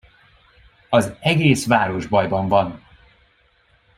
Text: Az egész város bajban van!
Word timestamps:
Az 0.89 1.11
egész 1.19 1.67
város 1.67 2.05
bajban 2.07 2.47
van! 2.47 2.83